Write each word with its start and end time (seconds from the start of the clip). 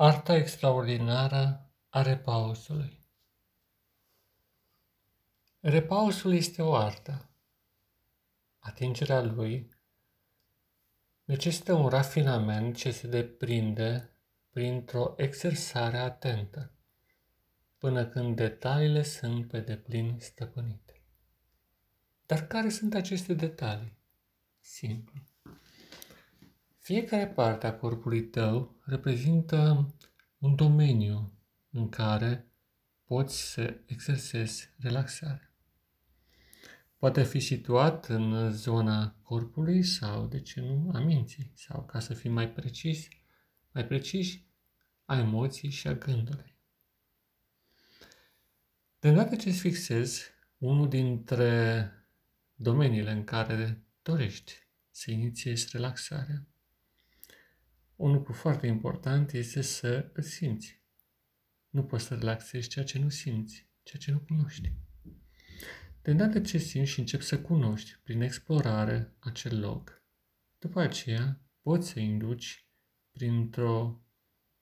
Arta 0.00 0.36
extraordinară 0.36 1.70
a 1.88 2.02
repausului 2.02 2.98
Repausul 5.60 6.34
este 6.34 6.62
o 6.62 6.74
artă. 6.74 7.28
Atingerea 8.58 9.22
lui 9.22 9.68
necesită 11.24 11.72
un 11.72 11.88
rafinament 11.88 12.76
ce 12.76 12.90
se 12.90 13.06
deprinde 13.06 14.10
printr-o 14.50 15.14
exersare 15.16 15.98
atentă, 15.98 16.72
până 17.78 18.06
când 18.06 18.36
detaliile 18.36 19.02
sunt 19.02 19.48
pe 19.48 19.60
deplin 19.60 20.18
stăpânite. 20.18 21.02
Dar 22.26 22.46
care 22.46 22.68
sunt 22.68 22.94
aceste 22.94 23.34
detalii? 23.34 23.98
Simplu. 24.60 25.22
Fiecare 26.88 27.26
parte 27.26 27.66
a 27.66 27.76
corpului 27.76 28.24
tău 28.24 28.80
reprezintă 28.84 29.94
un 30.38 30.54
domeniu 30.54 31.32
în 31.70 31.88
care 31.88 32.46
poți 33.04 33.52
să 33.52 33.80
exersezi 33.86 34.70
relaxarea. 34.78 35.52
Poate 36.96 37.22
fi 37.22 37.40
situat 37.40 38.06
în 38.06 38.50
zona 38.50 39.16
corpului 39.22 39.82
sau, 39.82 40.26
de 40.26 40.40
ce 40.40 40.60
nu, 40.60 40.90
a 40.94 40.98
minții, 40.98 41.52
sau, 41.54 41.84
ca 41.84 42.00
să 42.00 42.14
fim 42.14 42.32
mai 42.32 42.50
precis, 42.50 43.08
mai 43.72 43.86
preciși, 43.86 44.46
a 45.04 45.18
emoții 45.18 45.70
și 45.70 45.88
a 45.88 45.94
gândului. 45.94 46.56
De 48.98 49.08
îndată 49.08 49.36
ce 49.36 49.48
îți 49.48 49.60
fixezi 49.60 50.22
unul 50.58 50.88
dintre 50.88 51.92
domeniile 52.54 53.10
în 53.10 53.24
care 53.24 53.84
dorești 54.02 54.52
să 54.90 55.10
inițiezi 55.10 55.68
relaxarea, 55.72 56.46
un 57.98 58.12
lucru 58.12 58.32
foarte 58.32 58.66
important 58.66 59.32
este 59.32 59.60
să 59.60 60.10
îl 60.12 60.22
simți. 60.22 60.82
Nu 61.68 61.84
poți 61.84 62.04
să 62.04 62.14
relaxezi 62.14 62.68
ceea 62.68 62.84
ce 62.84 62.98
nu 62.98 63.08
simți, 63.08 63.68
ceea 63.82 64.02
ce 64.02 64.10
nu 64.10 64.18
cunoști. 64.18 64.72
De 66.02 66.10
îndată 66.10 66.40
ce 66.40 66.58
simți 66.58 66.90
și 66.90 66.98
începi 66.98 67.24
să 67.24 67.40
cunoști 67.40 68.00
prin 68.02 68.20
explorare 68.20 69.14
acel 69.18 69.60
loc, 69.60 70.02
după 70.58 70.80
aceea 70.80 71.40
poți 71.62 71.88
să 71.88 72.00
induci 72.00 72.68
printr-o 73.10 74.02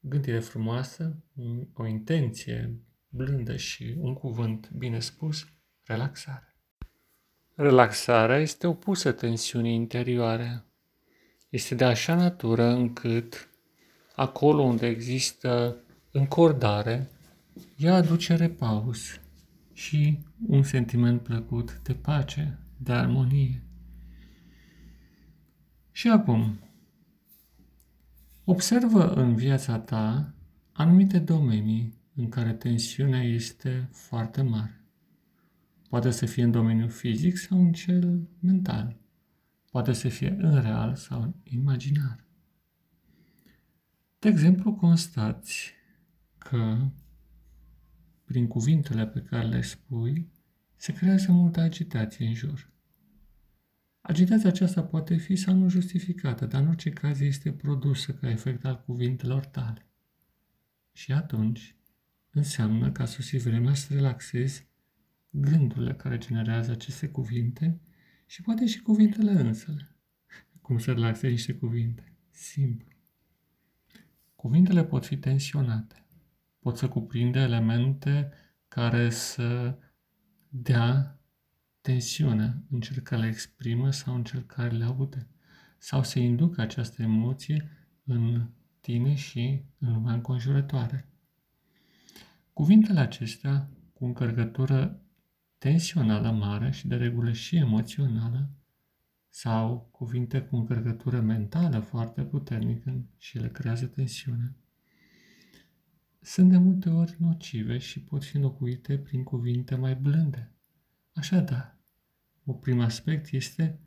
gândire 0.01 0.41
frumoasă, 0.41 1.25
o 1.73 1.87
intenție 1.87 2.81
blândă 3.09 3.57
și 3.57 3.95
un 3.99 4.15
cuvânt 4.15 4.71
bine 4.71 5.01
spus, 5.01 5.47
relaxare. 5.83 6.57
Relaxarea 7.55 8.39
este 8.39 8.67
opusă 8.67 9.13
tensiunii 9.13 9.75
interioare 9.75 10.67
este 11.57 11.75
de 11.75 11.85
așa 11.85 12.15
natură 12.15 12.65
încât 12.65 13.49
acolo 14.15 14.63
unde 14.63 14.87
există 14.87 15.77
încordare, 16.11 17.11
ea 17.77 17.95
aduce 17.95 18.35
repaus 18.35 19.21
și 19.73 20.19
un 20.47 20.63
sentiment 20.63 21.21
plăcut 21.23 21.81
de 21.83 21.95
pace, 21.95 22.59
de 22.77 22.93
armonie. 22.93 23.63
Și 25.93 26.09
acum, 26.09 26.59
observă 28.45 29.13
în 29.13 29.35
viața 29.35 29.79
ta 29.79 30.35
anumite 30.73 31.19
domenii 31.19 31.95
în 32.15 32.29
care 32.29 32.53
tensiunea 32.53 33.23
este 33.23 33.89
foarte 33.93 34.43
mare. 34.43 34.85
Poate 35.89 36.11
să 36.11 36.27
fie 36.27 36.43
în 36.43 36.51
domeniul 36.51 36.89
fizic 36.89 37.37
sau 37.37 37.59
în 37.59 37.73
cel 37.73 38.29
mental 38.41 38.97
poate 39.77 39.93
să 39.93 40.09
fie 40.09 40.37
în 40.39 40.61
real 40.61 40.95
sau 40.95 41.23
în 41.23 41.35
imaginar. 41.43 42.25
De 44.19 44.29
exemplu, 44.29 44.75
constați 44.75 45.73
că 46.39 46.91
prin 48.25 48.47
cuvintele 48.47 49.07
pe 49.07 49.21
care 49.21 49.47
le 49.47 49.63
spui, 49.63 50.31
se 50.77 50.93
creează 50.93 51.33
multă 51.33 51.61
agitație 51.61 52.27
în 52.27 52.35
jur. 52.35 52.71
Agitația 54.01 54.49
aceasta 54.49 54.83
poate 54.83 55.17
fi 55.17 55.37
sau 55.37 55.55
nu 55.55 55.69
justificată, 55.69 56.47
dar 56.47 56.63
în 56.63 56.69
orice 56.69 56.91
caz 56.91 57.21
este 57.21 57.53
produsă 57.53 58.13
ca 58.13 58.31
efect 58.31 58.65
al 58.65 58.83
cuvintelor 58.87 59.45
tale. 59.45 59.87
Și 60.93 61.13
atunci 61.13 61.77
înseamnă 62.31 62.93
că 62.93 63.03
a 63.03 63.07
sosit 63.07 63.43
vremea 63.43 63.75
să 63.75 63.95
relaxezi 63.95 64.67
gândurile 65.31 65.95
care 65.95 66.19
generează 66.19 66.71
aceste 66.71 67.09
cuvinte 67.09 67.81
și 68.27 68.43
poate 68.43 68.67
și 68.67 68.83
cuvintele 68.83 69.31
însele. 69.31 69.97
Cum 70.61 70.79
să 70.79 70.93
relaxezi 70.93 71.33
niște 71.33 71.55
cuvinte. 71.55 72.13
Simplu. 72.31 72.89
Cuvintele 74.35 74.85
pot 74.85 75.07
fi 75.07 75.17
tensionate. 75.17 76.07
Pot 76.59 76.77
să 76.77 76.89
cuprinde 76.89 77.39
elemente 77.39 78.33
care 78.69 79.11
să 79.11 79.79
dea 80.49 81.21
tensiune 81.81 82.63
în 82.71 82.81
cel 82.81 83.03
care 83.03 83.21
le 83.21 83.29
exprimă 83.29 83.91
sau 83.91 84.15
în 84.15 84.25
cel 84.25 84.43
care 84.43 84.71
le 84.77 84.85
aude. 84.85 85.27
Sau 85.79 86.03
să 86.03 86.19
inducă 86.19 86.61
această 86.61 87.03
emoție 87.03 87.71
în 88.05 88.49
tine 88.81 89.15
și 89.15 89.65
în 89.79 89.93
lumea 89.93 90.13
înconjurătoare. 90.13 91.09
Cuvintele 92.53 93.01
acestea, 93.01 93.71
cu 93.93 94.05
încărcătură 94.05 95.01
tensională 95.67 96.31
mare 96.31 96.71
și 96.71 96.87
de 96.87 96.97
regulă 96.97 97.33
și 97.33 97.57
emoțională, 97.57 98.51
sau 99.29 99.89
cuvinte 99.91 100.43
cu 100.43 100.57
încărcătură 100.57 101.21
mentală 101.21 101.79
foarte 101.79 102.23
puternică 102.23 103.07
și 103.17 103.39
le 103.39 103.49
creează 103.49 103.87
tensiune, 103.87 104.57
sunt 106.21 106.51
de 106.51 106.57
multe 106.57 106.89
ori 106.89 107.17
nocive 107.19 107.79
și 107.79 108.01
pot 108.01 108.25
fi 108.25 108.37
înlocuite 108.37 108.99
prin 108.99 109.23
cuvinte 109.23 109.75
mai 109.75 109.95
blânde. 109.95 110.53
Așadar, 111.13 111.79
un 112.45 112.55
prim 112.55 112.81
aspect 112.81 113.33
este 113.33 113.81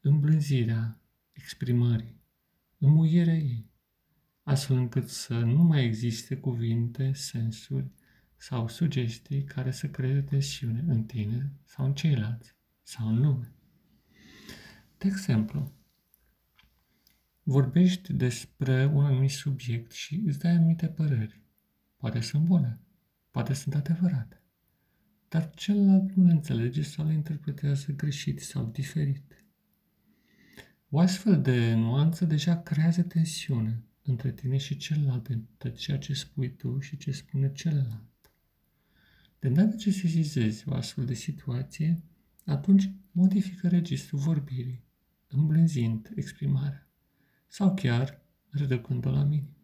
îmblânzirea 0.00 1.00
exprimării, 1.32 2.20
înmuierea 2.78 3.36
ei, 3.36 3.70
astfel 4.42 4.76
încât 4.76 5.08
să 5.08 5.38
nu 5.38 5.62
mai 5.62 5.84
existe 5.84 6.36
cuvinte, 6.36 7.12
sensuri 7.12 7.92
sau 8.42 8.68
sugestii 8.68 9.44
care 9.44 9.70
să 9.70 9.88
creeze 9.88 10.22
tensiune 10.22 10.84
în 10.86 11.04
tine 11.04 11.52
sau 11.64 11.86
în 11.86 11.94
ceilalți 11.94 12.54
sau 12.82 13.08
în 13.08 13.20
lume. 13.20 13.52
De 14.98 15.06
exemplu, 15.06 15.72
vorbești 17.42 18.12
despre 18.12 18.84
un 18.84 19.04
anumit 19.04 19.30
subiect 19.30 19.92
și 19.92 20.22
îți 20.26 20.38
dai 20.38 20.50
anumite 20.50 20.86
păreri. 20.86 21.40
Poate 21.96 22.20
sunt 22.20 22.44
bune, 22.44 22.80
poate 23.30 23.52
sunt 23.52 23.74
adevărate, 23.74 24.42
dar 25.28 25.50
celălalt 25.54 26.12
nu 26.12 26.24
le 26.24 26.32
înțelege 26.32 26.82
sau 26.82 27.06
le 27.06 27.12
interpretează 27.12 27.92
greșit 27.92 28.40
sau 28.40 28.64
diferit. 28.64 29.44
O 30.88 30.98
astfel 30.98 31.42
de 31.42 31.74
nuanță 31.74 32.24
deja 32.24 32.62
creează 32.62 33.02
tensiune 33.02 33.84
între 34.02 34.32
tine 34.32 34.56
și 34.56 34.76
celălalt, 34.76 35.26
între 35.26 35.72
ceea 35.72 35.98
ce 35.98 36.14
spui 36.14 36.50
tu 36.50 36.80
și 36.80 36.96
ce 36.96 37.10
spune 37.10 37.52
celălalt. 37.52 38.10
De 39.42 39.48
îndată 39.48 39.76
ce 39.76 39.90
sesizezi 39.90 40.68
o 40.68 40.74
astfel 40.74 41.04
de 41.04 41.14
situație, 41.14 42.02
atunci 42.44 42.90
modifică 43.12 43.68
registrul 43.68 44.18
vorbirii, 44.18 44.84
îmblânzind 45.28 46.12
exprimarea 46.14 46.88
sau 47.48 47.74
chiar 47.74 48.22
reducând-o 48.50 49.10
la 49.10 49.22
minim. 49.22 49.56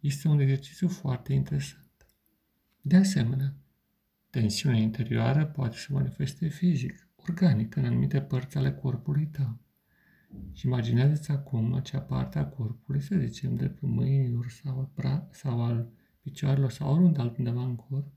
Este 0.00 0.28
un 0.28 0.38
exercițiu 0.38 0.88
foarte 0.88 1.32
interesant. 1.32 2.06
De 2.80 2.96
asemenea, 2.96 3.56
tensiunea 4.30 4.80
interioară 4.80 5.46
poate 5.46 5.76
să 5.76 5.92
manifeste 5.92 6.48
fizic, 6.48 7.08
organic, 7.16 7.76
în 7.76 7.84
anumite 7.84 8.20
părți 8.20 8.56
ale 8.56 8.72
corpului 8.72 9.26
tău. 9.26 9.58
Și 10.52 10.66
imaginează-ți 10.66 11.30
acum 11.30 11.74
acea 11.74 12.00
parte 12.00 12.38
a 12.38 12.46
corpului, 12.46 13.00
să 13.00 13.16
zicem, 13.16 13.54
de 13.54 13.68
pe 13.68 13.86
mâinilor 13.86 14.48
sau, 14.48 14.92
sau 15.30 15.62
al 15.62 15.88
picioarelor 16.20 16.70
sau 16.70 16.92
oriunde 16.92 17.20
altundeva 17.20 17.64
în 17.64 17.76
corp, 17.76 18.12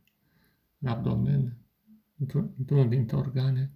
în 0.87 0.93
abdomen, 0.93 1.57
într-unul 2.57 2.89
dintre 2.89 3.15
organe 3.15 3.71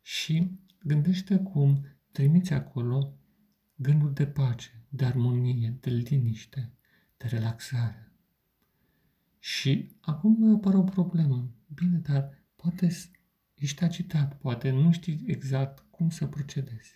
și 0.00 0.58
gândește 0.82 1.36
cum 1.36 1.86
trimiți 2.12 2.52
acolo 2.52 3.18
gândul 3.76 4.12
de 4.12 4.26
pace, 4.26 4.86
de 4.88 5.04
armonie, 5.04 5.76
de 5.80 5.90
liniște, 5.90 6.72
de 7.16 7.26
relaxare. 7.26 8.12
Și 9.38 9.96
acum 10.00 10.36
mai 10.38 10.54
apare 10.54 10.76
o 10.76 10.82
problemă. 10.82 11.50
Bine, 11.74 11.96
dar 11.96 12.42
poate 12.56 12.88
ești 13.54 13.84
agitat, 13.84 14.38
poate 14.38 14.70
nu 14.70 14.92
știi 14.92 15.24
exact 15.26 15.84
cum 15.90 16.10
să 16.10 16.26
procedezi. 16.26 16.92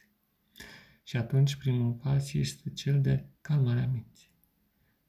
Și 1.02 1.16
atunci 1.16 1.54
primul 1.54 1.92
pas 1.92 2.32
este 2.32 2.70
cel 2.70 3.00
de 3.00 3.26
calmarea 3.40 3.86
minții. 3.86 4.30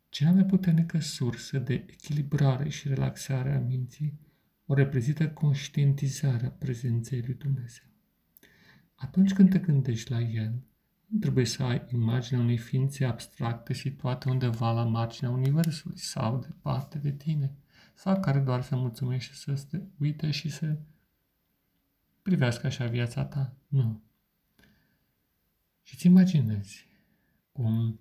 Cea 0.09 0.31
mai 0.31 0.45
puternică 0.45 0.99
sursă 0.99 1.59
de 1.59 1.73
echilibrare 1.73 2.69
și 2.69 2.87
relaxare 2.87 3.53
a 3.53 3.59
minții 3.59 4.19
o 4.19 4.32
reprezintă 4.67 5.29
conștientizarea 5.29 6.49
prezenței 6.49 7.21
lui 7.21 7.33
Dumnezeu. 7.33 7.85
Atunci 8.95 9.33
când 9.33 9.49
te 9.49 9.59
gândești 9.59 10.11
la 10.11 10.19
El, 10.19 10.63
Nu 11.13 11.19
trebuie 11.19 11.45
să 11.45 11.63
ai 11.63 11.85
imaginea 11.91 12.43
unei 12.43 12.57
ființe 12.57 13.05
abstracte 13.05 13.73
situate 13.73 14.29
undeva 14.29 14.71
la 14.71 14.83
marginea 14.83 15.31
Universului 15.31 15.97
sau 15.97 16.39
departe 16.39 16.97
de 16.97 17.11
tine, 17.11 17.51
sau 17.93 18.19
care 18.19 18.39
doar 18.39 18.61
se 18.61 18.75
mulțumește 18.75 19.33
să 19.33 19.65
te 19.69 19.81
uite 19.99 20.31
și 20.31 20.49
să 20.49 20.77
privească 22.21 22.67
așa 22.67 22.85
viața 22.85 23.25
ta. 23.25 23.55
Nu. 23.67 24.01
Și 25.81 25.97
ți 25.97 26.07
imaginezi 26.07 26.87
cum 27.51 27.99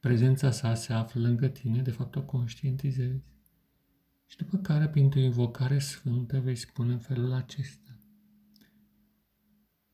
prezența 0.00 0.50
sa 0.50 0.74
se 0.74 0.92
află 0.92 1.20
lângă 1.20 1.48
tine, 1.48 1.82
de 1.82 1.90
fapt 1.90 2.16
o 2.16 2.22
conștientizezi, 2.22 3.22
și 4.34 4.40
după 4.40 4.56
care, 4.56 4.88
printr-o 4.88 5.20
invocare 5.20 5.78
sfântă, 5.78 6.40
vei 6.40 6.56
spune 6.56 6.92
în 6.92 6.98
felul 6.98 7.32
acesta. 7.32 7.98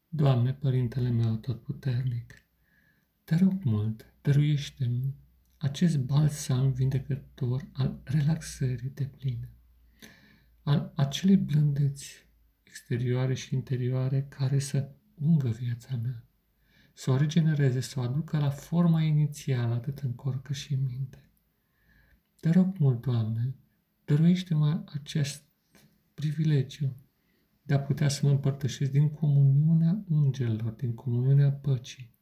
Doamne, 0.09 0.55
Părintele 0.55 1.11
meu 1.11 1.33
Atotputernic, 1.33 2.35
te 3.25 3.37
rog 3.37 3.63
mult, 3.65 4.15
dăruiește-mi 4.23 5.15
acest 5.57 5.99
balsam 5.99 6.73
vindecător 6.73 7.69
al 7.73 8.01
relaxării 8.05 8.91
de 8.91 9.05
pline, 9.05 9.51
al 10.63 10.93
acelei 10.97 11.37
blândeți 11.37 12.27
exterioare 12.63 13.35
și 13.35 13.55
interioare 13.55 14.27
care 14.29 14.59
să 14.59 14.93
ungă 15.15 15.49
viața 15.49 15.97
mea, 15.97 16.25
să 16.93 17.11
o 17.11 17.17
regenereze, 17.17 17.81
să 17.81 17.99
o 17.99 18.03
aducă 18.03 18.39
la 18.39 18.51
forma 18.51 19.03
inițială 19.03 19.75
atât 19.75 19.99
în 19.99 20.15
corp 20.15 20.45
cât 20.45 20.57
și 20.57 20.73
în 20.73 20.83
minte. 20.83 21.31
Te 22.41 22.51
rog 22.51 22.79
mult, 22.79 23.01
Doamne, 23.01 23.55
dăruiește-mă 24.11 24.83
acest 24.87 25.45
privilegiu 26.15 26.97
de 27.63 27.75
a 27.75 27.81
putea 27.81 28.09
să 28.09 28.27
mă 28.27 28.31
împărtășesc 28.31 28.91
din 28.91 29.11
comuniunea 29.11 30.05
îngerilor, 30.09 30.73
din 30.73 30.95
comuniunea 30.95 31.53
păcii. 31.53 32.15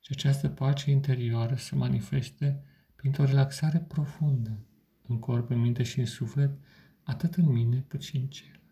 Și 0.00 0.12
această 0.12 0.48
pace 0.48 0.90
interioară 0.90 1.54
se 1.54 1.74
manifeste 1.74 2.62
printr-o 2.96 3.24
relaxare 3.24 3.78
profundă 3.78 4.58
în 5.06 5.18
corp, 5.18 5.50
în 5.50 5.60
minte 5.60 5.82
și 5.82 5.98
în 5.98 6.06
suflet, 6.06 6.58
atât 7.02 7.34
în 7.34 7.48
mine 7.52 7.84
cât 7.88 8.02
și 8.02 8.16
în 8.16 8.26
ceilalți. 8.26 8.62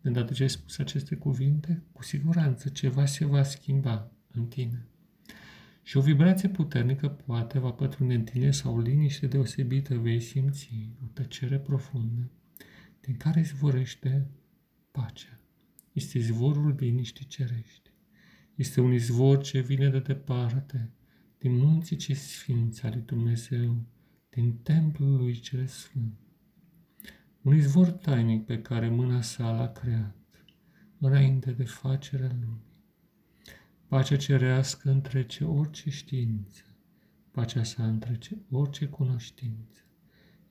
De 0.00 0.08
îndată 0.08 0.32
ce 0.32 0.42
ai 0.42 0.50
spus 0.50 0.78
aceste 0.78 1.16
cuvinte, 1.16 1.82
cu 1.92 2.02
siguranță 2.02 2.68
ceva 2.68 3.06
se 3.06 3.24
va 3.24 3.42
schimba 3.42 4.10
în 4.32 4.46
tine. 4.46 4.86
Și 5.86 5.96
o 5.96 6.00
vibrație 6.00 6.48
puternică 6.48 7.08
poate 7.08 7.58
va 7.58 7.70
pătrunde 7.70 8.14
în 8.14 8.24
tine 8.24 8.50
sau 8.50 8.76
o 8.76 8.80
liniște 8.80 9.26
deosebită 9.26 9.98
vei 9.98 10.20
simți, 10.20 10.70
o 11.02 11.06
tăcere 11.12 11.58
profundă, 11.58 12.30
din 13.00 13.16
care 13.16 13.42
zvorește 13.42 14.26
pacea. 14.90 15.38
Este 15.92 16.18
izvorul 16.18 16.74
liniștii 16.78 17.26
cerești. 17.26 17.90
Este 18.54 18.80
un 18.80 18.92
izvor 18.92 19.42
ce 19.42 19.60
vine 19.60 19.88
de 19.88 19.98
departe, 19.98 20.90
din 21.38 21.56
munții 21.56 21.96
ce 21.96 22.14
sfinți 22.14 22.84
ale 22.84 22.96
Dumnezeu, 22.96 23.84
din 24.30 24.56
templul 24.62 25.16
lui 25.16 25.34
cel 25.34 25.66
sfânt. 25.66 26.18
Un 27.42 27.56
izvor 27.56 27.90
tainic 27.90 28.44
pe 28.44 28.62
care 28.62 28.88
mâna 28.88 29.20
sa 29.20 29.50
l-a 29.50 29.68
creat, 29.68 30.44
înainte 30.98 31.50
de 31.52 31.64
facerea 31.64 32.36
lumii. 32.40 32.73
Pacea 33.88 34.16
cerească 34.16 34.90
întrece 34.90 35.44
orice 35.44 35.90
știință, 35.90 36.62
pacea 37.30 37.62
sa 37.62 37.86
întrece 37.86 38.36
orice 38.50 38.86
cunoștință. 38.86 39.80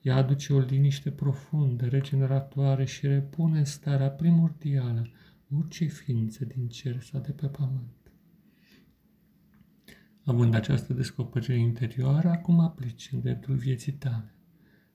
Ea 0.00 0.16
aduce 0.16 0.52
o 0.52 0.58
liniște 0.58 1.10
profundă, 1.10 1.86
regeneratoare 1.86 2.84
și 2.84 3.06
repune 3.06 3.58
în 3.58 3.64
starea 3.64 4.10
primordială 4.10 5.08
orice 5.56 5.84
ființă 5.84 6.44
din 6.44 6.68
cer 6.68 7.00
sau 7.00 7.20
de 7.20 7.32
pe 7.32 7.46
pământ. 7.46 8.12
Având 10.24 10.54
această 10.54 10.92
descoperire 10.92 11.58
interioară, 11.58 12.28
acum 12.28 12.60
aplici 12.60 13.08
în 13.12 13.20
dreptul 13.20 13.54
vieții 13.54 13.92
tale, 13.92 14.34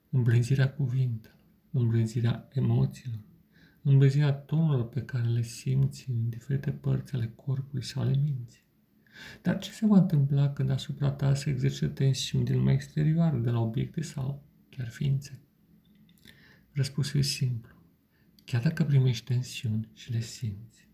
îmblânzirea 0.10 0.74
cuvintelor, 0.74 1.38
îmblânzirea 1.72 2.48
emoțiilor, 2.54 3.29
îmblânzirea 3.84 4.32
tonurilor 4.32 4.90
pe 4.90 5.02
care 5.02 5.28
le 5.28 5.42
simți 5.42 6.10
în 6.10 6.30
diferite 6.30 6.72
părți 6.72 7.14
ale 7.14 7.32
corpului 7.36 7.84
sau 7.84 8.02
ale 8.02 8.16
minții. 8.24 8.68
Dar 9.42 9.58
ce 9.58 9.72
se 9.72 9.86
va 9.86 9.98
întâmpla 9.98 10.54
când 10.54 10.70
asupra 10.70 11.12
ta 11.12 11.34
se 11.34 11.50
exerce 11.50 11.88
tensiuni 11.88 12.46
din 12.46 12.56
lumea 12.56 12.74
exterioară, 12.74 13.38
de 13.38 13.50
la 13.50 13.60
obiecte 13.60 14.02
sau 14.02 14.44
chiar 14.70 14.90
ființe? 14.90 15.40
Răspunsul 16.72 17.20
e 17.20 17.24
simplu. 17.24 17.76
Chiar 18.46 18.62
dacă 18.62 18.84
primești 18.84 19.26
tensiuni 19.26 19.90
și 19.94 20.12
le 20.12 20.20
simți, 20.20 20.88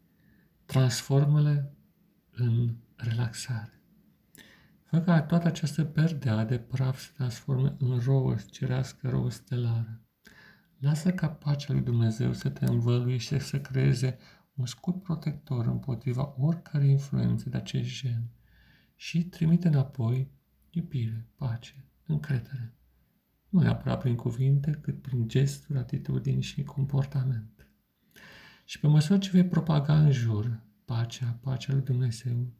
transformă-le 0.66 1.74
în 2.32 2.76
relaxare. 2.96 3.82
Fă 4.84 5.02
ca 5.02 5.22
toată 5.22 5.48
această 5.48 5.84
perdea 5.84 6.46
de 6.46 6.60
praf 6.60 7.00
să 7.00 7.10
transforme 7.16 7.76
în 7.78 8.00
rouă 8.00 8.36
cerească, 8.52 9.10
rouă 9.10 9.30
stelară. 9.30 10.05
Lasă 10.86 11.14
ca 11.14 11.30
pacea 11.30 11.74
lui 11.74 11.82
Dumnezeu 11.82 12.34
să 12.34 12.50
te 12.50 12.66
învăluie 12.66 13.18
și 13.18 13.40
să 13.40 13.62
creeze 13.62 14.18
un 14.54 14.66
scut 14.66 15.02
protector 15.02 15.66
împotriva 15.66 16.36
oricare 16.38 16.88
influențe 16.88 17.50
de 17.50 17.58
acest 17.58 18.02
gen 18.02 18.24
și 18.96 19.24
trimite 19.24 19.68
înapoi 19.68 20.32
iubire, 20.70 21.28
pace, 21.36 21.86
încredere 22.06 22.74
nu 23.50 23.62
neapărat 23.62 24.00
prin 24.00 24.16
cuvinte, 24.16 24.72
cât 24.82 25.02
prin 25.02 25.28
gesturi, 25.28 25.80
atitudini 25.80 26.42
și 26.42 26.64
comportament. 26.64 27.70
Și 28.66 28.80
pe 28.80 28.88
măsură 28.88 29.20
ce 29.20 29.30
vei 29.30 29.46
propaga 29.46 30.00
în 30.00 30.12
jur 30.12 30.62
pacea, 30.86 31.40
pacea 31.42 31.74
lui 31.74 31.82
Dumnezeu, 31.82 32.54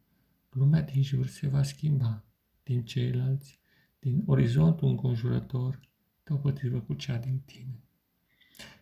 lumea 0.50 0.82
din 0.82 1.04
jur 1.04 1.28
se 1.28 1.48
va 1.48 1.64
schimba 1.64 2.24
din 2.64 2.84
ceilalți, 2.84 3.60
din 4.00 4.24
orizontul 4.26 4.88
înconjurător, 4.88 5.80
deopotrivă 6.24 6.80
cu 6.80 6.94
cea 6.94 7.18
din 7.18 7.40
tine. 7.46 7.85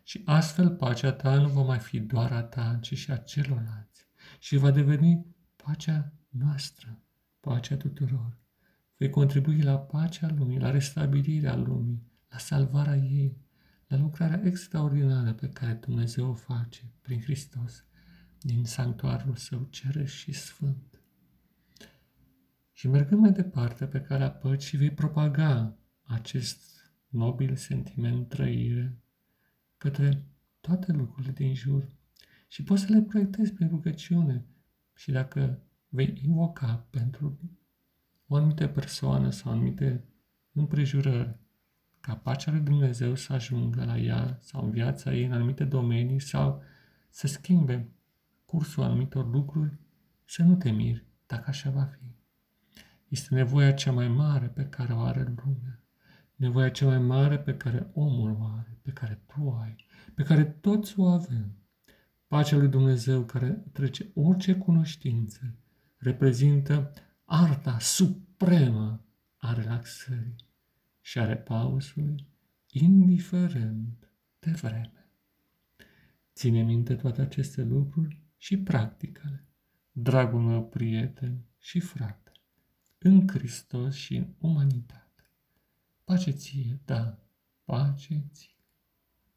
Și 0.04 0.22
astfel 0.26 0.70
pacea 0.70 1.12
ta 1.12 1.36
nu 1.36 1.48
va 1.48 1.62
mai 1.62 1.80
fi 1.80 2.00
doar 2.00 2.32
a 2.32 2.42
ta, 2.42 2.78
ci 2.82 2.98
și 2.98 3.12
a 3.12 3.18
celorlalți, 3.18 4.08
și 4.40 4.58
va 4.58 4.72
deveni 4.72 5.26
pacea 5.56 6.14
noastră, 6.30 7.02
pacea 7.40 7.78
tuturor 7.78 8.42
vei 9.04 9.12
contribui 9.12 9.62
la 9.62 9.80
pacea 9.80 10.34
lumii, 10.38 10.60
la 10.60 10.72
restabilirea 10.72 11.56
lumii, 11.56 12.04
la 12.30 12.38
salvarea 12.38 12.96
ei, 12.96 13.38
la 13.88 13.98
lucrarea 13.98 14.42
extraordinară 14.44 15.34
pe 15.34 15.50
care 15.50 15.74
Dumnezeu 15.74 16.30
o 16.30 16.34
face 16.34 16.92
prin 17.02 17.22
Hristos 17.22 17.86
din 18.40 18.66
sanctuarul 18.66 19.36
său 19.36 19.68
ceresc 19.70 20.14
și 20.14 20.32
sfânt. 20.32 21.02
Și 22.72 22.88
mergând 22.88 23.22
mai 23.22 23.32
departe 23.32 23.86
pe 23.86 24.02
calea 24.02 24.32
păcii, 24.32 24.78
vei 24.78 24.92
propaga 24.92 25.78
acest 26.04 26.92
nobil 27.08 27.56
sentiment 27.56 28.28
trăire 28.30 28.98
către 29.84 30.24
toate 30.60 30.92
lucrurile 30.92 31.32
din 31.32 31.54
jur 31.54 31.88
și 32.48 32.64
poți 32.64 32.82
să 32.82 32.94
le 32.94 33.02
proiectezi 33.02 33.54
prin 33.54 33.68
rugăciune 33.68 34.46
și 34.94 35.12
dacă 35.12 35.60
vei 35.90 36.20
invoca 36.24 36.88
pentru 36.90 37.40
o 38.28 38.36
anumită 38.36 38.68
persoană 38.68 39.30
sau 39.30 39.52
anumite 39.52 40.04
împrejurări, 40.52 41.36
ca 42.00 42.16
pacea 42.16 42.52
lui 42.52 42.60
Dumnezeu 42.60 43.16
să 43.16 43.34
ajungă 43.34 43.86
la 43.86 43.98
ea 43.98 44.38
sau 44.42 44.64
în 44.64 44.72
viața 44.72 45.14
ei 45.14 45.26
în 45.26 45.32
anumite 45.32 45.64
domenii 45.64 46.20
sau 46.20 46.64
să 47.10 47.28
schimbe 47.28 47.90
cursul 48.46 48.84
anumitor 48.84 49.32
lucruri, 49.32 49.78
să 50.26 50.44
nu 50.44 50.56
te 50.56 50.72
miri 50.72 51.06
dacă 51.26 51.44
așa 51.48 51.70
va 51.70 51.84
fi. 51.84 52.16
Este 53.08 53.34
nevoia 53.34 53.72
cea 53.72 53.92
mai 53.92 54.08
mare 54.08 54.48
pe 54.48 54.66
care 54.66 54.94
o 54.94 55.00
are 55.00 55.34
lumea, 55.44 55.83
nevoia 56.44 56.70
cea 56.70 56.86
mai 56.86 57.00
mare 57.00 57.40
pe 57.40 57.58
care 57.58 57.90
omul 57.94 58.38
o 58.40 58.44
are, 58.44 58.78
pe 58.82 58.92
care 58.92 59.24
tu 59.28 59.50
ai, 59.50 59.76
pe 60.14 60.24
care 60.24 60.44
toți 60.44 61.00
o 61.00 61.06
avem. 61.06 61.58
Pacea 62.28 62.58
lui 62.58 62.68
Dumnezeu 62.68 63.24
care 63.24 63.64
trece 63.72 64.12
orice 64.14 64.56
cunoștință 64.56 65.56
reprezintă 65.98 66.94
arta 67.26 67.80
supremă 67.80 69.06
a 69.38 69.54
relaxării 69.54 70.36
și 71.02 71.20
a 71.20 71.26
repausului, 71.26 72.28
indiferent 72.72 74.10
de 74.40 74.52
vreme. 74.52 75.10
Ține 76.34 76.62
minte 76.64 76.96
toate 76.96 77.22
aceste 77.22 77.64
lucruri 77.64 78.22
și 78.38 78.58
practicale, 78.58 79.48
dragul 79.92 80.42
meu 80.42 80.66
prieten 80.66 81.46
și 81.60 81.80
frate, 81.80 82.32
în 82.98 83.28
Hristos 83.28 83.96
și 83.96 84.16
în 84.16 84.28
umanitate. 84.40 85.03
Pace 86.14 86.32
ție, 86.32 86.80
da, 86.86 87.18
pace 87.66 88.30
ție. 88.32 88.53